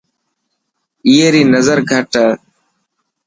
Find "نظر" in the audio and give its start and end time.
1.53-1.77